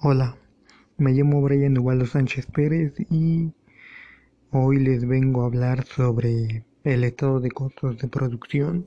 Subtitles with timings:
[0.00, 0.36] Hola,
[0.98, 3.52] me llamo Brian Ubaldo Sánchez Pérez y
[4.50, 8.86] hoy les vengo a hablar sobre el estado de costos de producción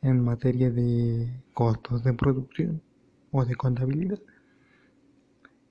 [0.00, 2.80] en materia de costos de producción
[3.32, 4.20] o de contabilidad.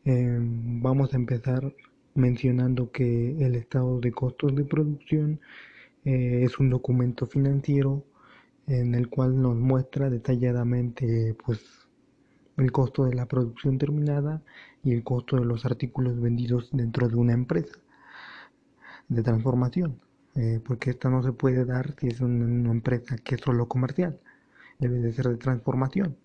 [0.04, 1.74] Em, vamos a empezar
[2.14, 5.40] mencionando que el estado de costos de producción
[6.06, 8.04] eh, es un documento financiero
[8.68, 11.87] en el cual nos muestra detalladamente pues
[12.58, 14.42] el costo de la producción terminada
[14.84, 17.78] y el costo de los artículos vendidos dentro de una empresa
[19.08, 20.00] de transformación,
[20.36, 24.20] eh, porque esta no se puede dar si es una, empresa que es solo comercial,
[24.80, 26.18] debe de ser de transformación.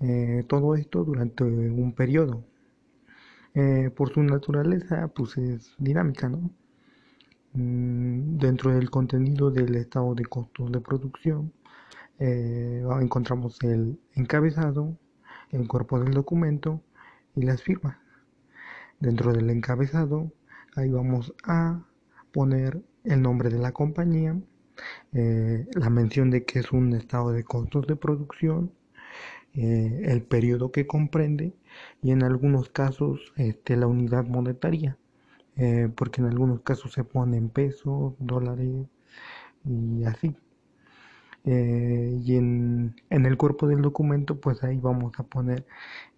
[0.00, 2.44] Eh, todo esto durante un periodo.
[3.54, 6.50] Eh, por su naturaleza, pues es dinámica, ¿no?
[7.52, 11.52] Mm, dentro del contenido del estado de costos de producción,
[12.18, 14.96] encontramos el encabezado,
[15.54, 16.82] el cuerpo del documento
[17.36, 17.96] y las firmas.
[19.00, 20.32] Dentro del encabezado,
[20.76, 21.84] ahí vamos a
[22.32, 24.36] poner el nombre de la compañía,
[25.12, 28.72] eh, la mención de que es un estado de costos de producción,
[29.54, 31.54] eh, el periodo que comprende
[32.02, 34.98] y en algunos casos este, la unidad monetaria,
[35.56, 38.86] eh, porque en algunos casos se ponen pesos, dólares
[39.64, 40.36] y así.
[41.44, 45.66] Eh, y en, el cuerpo del documento pues ahí vamos a poner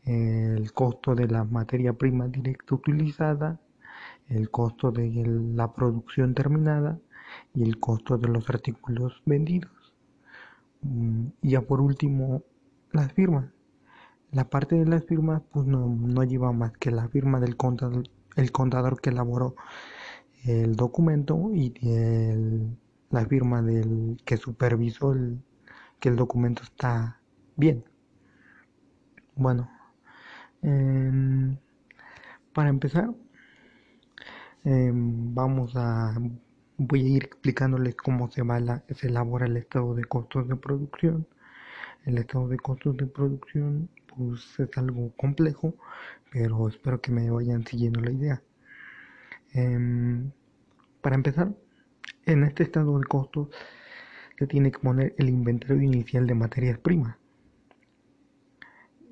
[0.04, 3.60] el costo de la materia prima directa utilizada,
[4.28, 5.10] el costo de
[5.54, 7.00] la producción terminada
[7.54, 9.94] y el costo de los artículos vendidos.
[10.82, 12.42] Mm, y ya por último,
[12.92, 13.46] las firmas.
[14.32, 18.04] La parte de las firmas pues no, no lleva más que la firma del contador,
[18.36, 19.56] el contador que elaboró
[20.44, 22.76] el documento y el
[23.10, 25.14] la firma del que supervisó
[26.00, 27.20] que el documento está
[27.56, 27.84] bien.
[29.34, 29.70] Bueno,
[32.52, 33.14] para empezar,
[34.64, 36.14] em, vamos a
[36.78, 40.56] voy a ir explicándoles cómo se va la, se elabora el estado de costos de
[40.56, 41.26] producción.
[42.04, 45.74] El estado de costos de producción pues es algo complejo,
[46.32, 48.42] pero espero que me vayan siguiendo la idea.
[49.52, 50.30] Em,
[51.00, 51.54] para empezar,
[52.26, 53.48] en este estado de costos
[54.38, 57.16] se tiene que poner el inventario inicial de materias primas.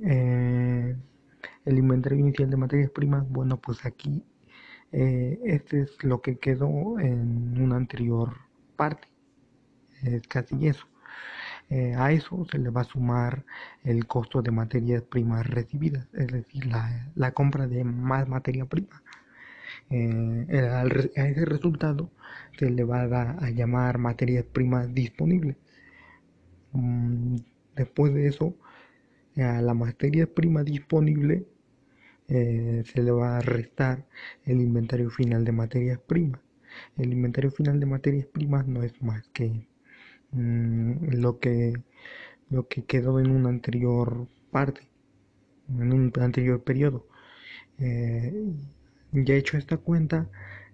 [0.02, 0.96] Eh,
[1.64, 4.24] el inventario inicial de materias primas, bueno, pues aquí
[4.92, 8.36] eh, este es lo que quedó en una anterior
[8.76, 9.08] parte.
[10.02, 10.86] Es casi eso.
[11.70, 13.44] Eh, a eso se le va a sumar
[13.84, 19.02] el costo de materias primas recibidas, es decir, la, la compra de más materia prima.
[19.90, 20.46] Eh,
[21.16, 22.10] a ese resultado
[22.58, 25.56] se le va a, llamar materias primas disponibles.
[26.72, 27.36] Mm,
[27.76, 28.56] después de eso,
[29.36, 31.46] a la materia prima disponible
[32.28, 34.06] eh, se le va a restar
[34.44, 36.40] el inventario final de materias primas.
[36.96, 39.66] El inventario final de materias primas no es más que
[40.32, 41.74] mm, lo que
[42.50, 44.82] lo que quedó en una anterior parte,
[45.68, 47.06] en un anterior periodo.
[47.78, 48.54] Eh,
[49.22, 50.28] ya hecho esta cuenta,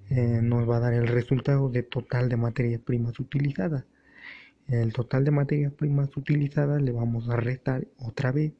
[0.08, 3.84] eh, nos va a dar el resultado de total de materias primas utilizadas.
[4.66, 8.52] El total de materias primas utilizadas le vamos a restar otra vez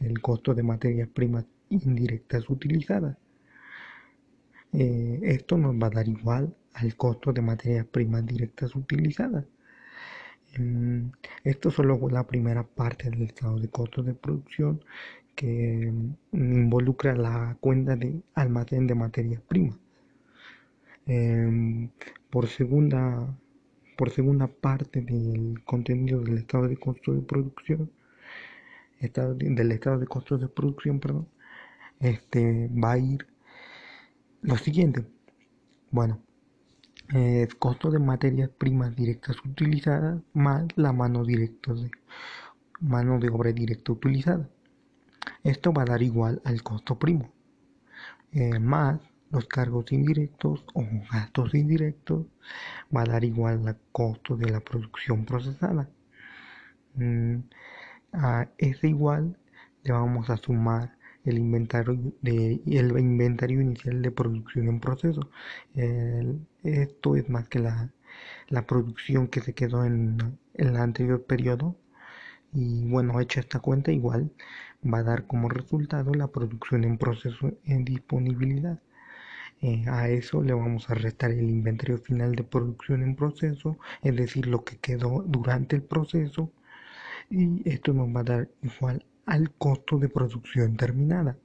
[0.00, 3.16] el costo de materias primas indirectas utilizadas.
[4.72, 9.44] Eh, esto nos va a dar igual al costo de materias primas directas utilizadas.
[11.48, 14.80] Mm, esto solo fue la primera parte del estado de costos de producción
[15.34, 15.92] que
[16.32, 19.78] involucra la cuenta de almacén de materias primas.
[21.06, 21.90] Em,
[22.30, 23.26] por segunda
[23.96, 27.90] por segunda parte del contenido del estado de costo de producción
[29.00, 31.26] estado del estado de costos de producción perdón
[32.00, 33.26] este va a ir
[34.42, 35.04] lo siguiente
[35.90, 36.20] bueno
[37.08, 41.90] el costo de materias primas directas utilizadas más la mano directa de
[42.80, 44.48] mano de obra directa utilizada
[45.44, 47.30] esto va a dar igual al costo primo,
[48.32, 49.00] eh, más
[49.30, 52.26] los cargos indirectos o gastos indirectos
[52.94, 55.88] va a dar igual al costo de la producción procesada.
[56.94, 57.40] Mm,
[58.12, 59.38] a ese igual
[59.84, 65.30] le vamos a sumar el inventario de el inventario inicial de producción en proceso.
[66.62, 67.92] esto es más que la,
[68.66, 71.76] producción que se quedó en el anterior periodo.
[72.52, 74.30] Y bueno hecha esta cuenta igual
[74.84, 78.80] va a dar como resultado la producción en proceso en disponibilidad.
[79.60, 84.14] Eh, a eso le vamos a restar el inventario final de producción en proceso es
[84.16, 86.52] decir lo que quedó durante el proceso.
[87.30, 91.38] Y esto nos va a dar igual al costo de producción terminada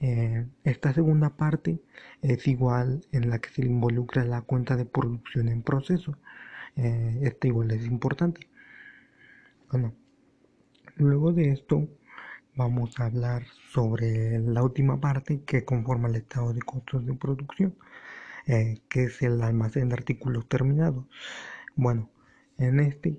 [0.00, 1.80] Eh, esta segunda parte
[2.22, 6.18] es igual en la que se involucra la cuenta de producción en proceso.
[6.76, 8.48] Eh, esta igual es importante.
[9.70, 9.94] Bueno,
[10.96, 11.88] luego de esto
[12.56, 17.76] vamos a hablar sobre la última parte que conforma el estado de costos de producción,
[18.46, 21.06] eh, que es el almacén de artículos terminados.
[21.76, 22.10] Bueno,
[22.58, 23.18] en este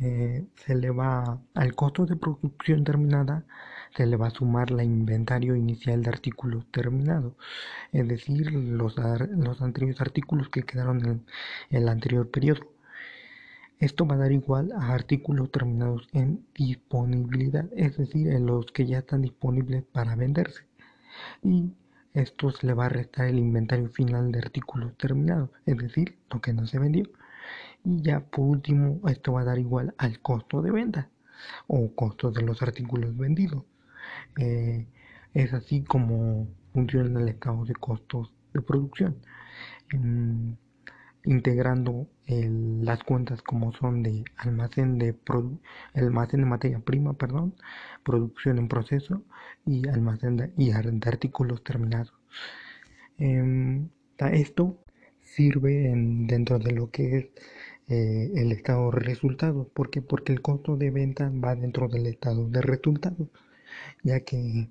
[0.00, 3.44] eh, se le va al costo de producción terminada,
[3.96, 7.34] se le va a sumar la inventario inicial de artículos terminados,
[7.92, 11.26] es decir, los, los anteriores artículos que quedaron en
[11.70, 12.60] el anterior periodo.
[13.78, 18.86] Esto va a dar igual a artículos terminados en disponibilidad, es decir, en los que
[18.86, 20.64] ya están disponibles para venderse.
[21.42, 21.72] Y
[22.14, 26.40] esto se le va a restar el inventario final de artículos terminados, es decir, lo
[26.40, 27.04] que no se vendió.
[27.84, 31.10] Y ya por último, esto va a dar igual al costo de venta
[31.66, 33.64] o costo de los artículos vendidos.
[34.38, 34.86] Eh,
[35.34, 39.16] es así como funciona el estado de costos de producción
[41.26, 45.14] integrando las cuentas como son de almacén de
[45.94, 47.54] almacén de materia prima, perdón,
[48.04, 49.22] producción en proceso
[49.66, 52.14] y almacén de, y artículos terminados.
[53.18, 53.88] Em,
[54.18, 54.78] esto
[55.26, 55.92] sirve
[56.26, 57.26] dentro de lo que es
[57.88, 59.66] eh, el estado de resultados.
[59.68, 63.28] ¿Por Porque el costo de venta va dentro del estado de resultados,
[64.02, 64.68] ya que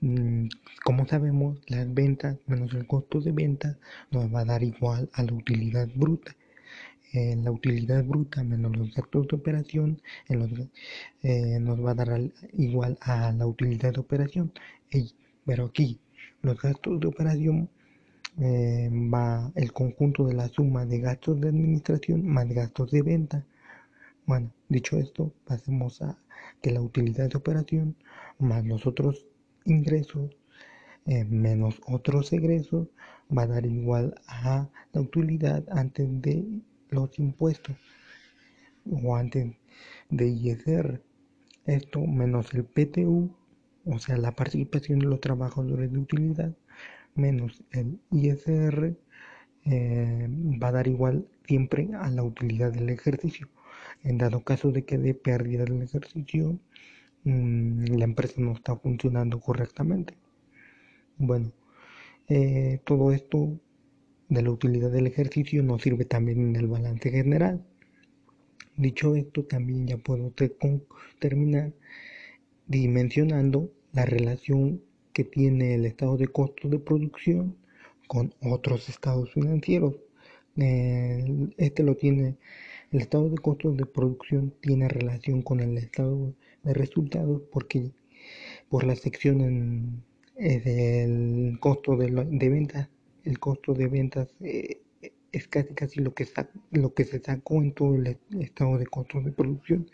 [0.00, 0.48] Mm,
[0.84, 3.78] como sabemos, las ventas menos el costo de venta
[4.10, 6.34] nos va a dar igual a la utilidad bruta.
[7.12, 10.00] la utilidad bruta menos los gastos de operación
[11.22, 12.20] eh, nos va a dar
[12.52, 14.52] igual a la utilidad de operación.
[15.44, 16.00] pero aquí
[16.42, 17.68] los gastos de operación
[18.40, 23.44] eh, va el conjunto de la suma de gastos de administración más gastos de venta.
[24.26, 26.18] Bueno, dicho esto, pasemos a
[26.62, 27.96] que la utilidad de operación
[28.38, 29.26] más los otros
[29.64, 30.38] ingresos
[31.08, 32.88] eh, menos otros egresos
[33.36, 36.44] va a dar igual a la utilidad antes de
[36.90, 37.76] los impuestos
[38.90, 39.56] o antes
[40.10, 41.00] de ISR.
[41.64, 43.34] Esto menos el PTU,
[43.86, 46.54] o sea, la participación de los trabajadores de utilidad,
[47.18, 48.96] menos el ISR,
[49.64, 50.28] eh,
[50.62, 53.48] va a dar igual siempre a la utilidad del ejercicio.
[54.04, 56.58] En dado caso de que dé pérdida del ejercicio,
[57.24, 60.14] Mm, la empresa no está funcionando correctamente.
[61.18, 61.52] Bueno,
[62.28, 63.60] eh, todo esto
[64.28, 67.64] de la utilidad del ejercicio nos sirve también en el balance general.
[68.76, 70.32] Dicho esto, también ya puedo
[71.18, 71.72] terminar
[72.66, 74.82] dimensionando la relación
[75.18, 77.56] que tiene el estado de costos de producción
[78.06, 79.96] con otros estados financieros.
[81.56, 82.36] este lo tiene,
[82.92, 87.90] el estado de costos de producción tiene relación con el estado de resultados porque
[88.68, 90.04] por la sección
[90.36, 92.88] eh, del costo de, de ventas
[93.24, 94.80] el costo de ventas eh,
[95.32, 96.28] es casi casi lo que
[96.70, 99.90] lo que se sacó en todo el estado de costos de producción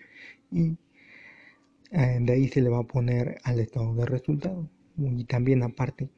[0.53, 0.77] y
[1.93, 6.11] eh, de ahí se le va a poner al estado de resultados y también aparte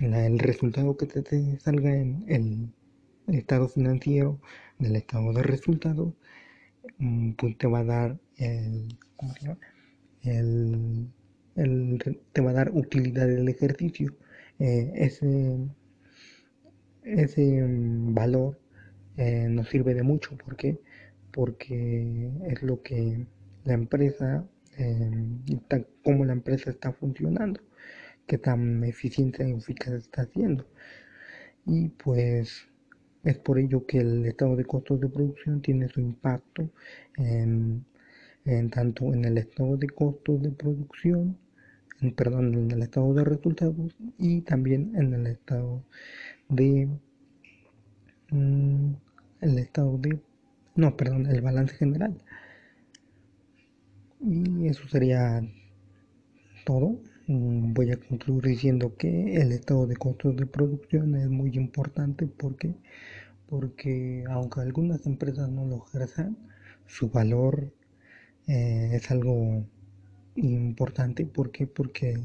[0.00, 2.74] el resultado que te, salga en el,
[3.36, 4.40] estado financiero
[4.78, 6.14] del estado de resultados
[6.98, 8.88] mm, pues te va a dar el
[10.22, 11.10] el,
[12.32, 14.14] te va a dar utilidad del ejercicio.
[14.58, 15.58] Eh, ese,
[17.04, 18.60] ese mm, valor
[19.16, 20.36] eh, nos sirve de mucho.
[20.36, 20.56] ¿Por
[21.32, 23.26] Porque es lo que
[23.64, 24.46] la empresa,
[24.78, 25.38] eh,
[26.04, 27.60] cómo la empresa está funcionando,
[28.26, 30.66] qué tan eficiente y eficaz está haciendo.
[31.66, 32.68] Y pues
[33.24, 36.70] es por ello que el estado de costos de producción tiene su impacto
[37.16, 37.84] en
[38.44, 41.38] en tanto en el estado de costos de producción,
[42.00, 45.84] en, perdón, en el estado de resultados y también en el estado
[46.48, 46.88] de
[48.30, 48.92] mm,
[49.40, 50.20] el estado de
[50.76, 52.16] no, perdón, el balance general.
[54.20, 55.42] Y eso sería
[56.64, 57.00] todo.
[57.30, 62.26] Mm, voy a concluir diciendo que el estado de costos de producción es muy importante.
[62.26, 62.74] Porque
[63.48, 66.36] porque aunque algunas empresas no lo ejerzan,
[66.86, 67.72] su valor
[68.48, 69.64] eh, es algo
[70.36, 71.26] importante.
[71.26, 72.18] Porque porque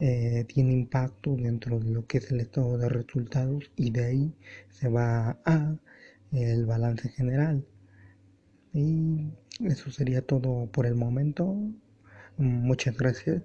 [0.00, 4.34] eh, tiene impacto dentro de lo que es el estado de resultados y de ahí
[4.70, 5.76] se va a
[6.32, 7.64] el balance general.
[8.72, 9.30] Y
[9.64, 11.56] eso sería todo por el momento.
[12.38, 13.42] Muchas gracias